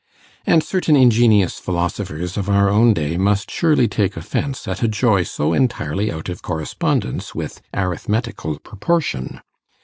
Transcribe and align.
And 0.47 0.63
certain 0.63 0.95
ingenious 0.95 1.59
philosophers 1.59 2.35
of 2.35 2.49
our 2.49 2.69
own 2.69 2.91
day 2.95 3.17
must 3.17 3.51
surely 3.51 3.87
take 3.87 4.17
offence 4.17 4.67
at 4.67 4.81
a 4.81 4.87
joy 4.87 5.21
so 5.21 5.53
entirely 5.53 6.11
out 6.11 6.27
of 6.27 6.41
correspondence 6.41 7.35
with 7.35 7.61
arithmetical 7.71 8.57
proportion. 8.57 9.41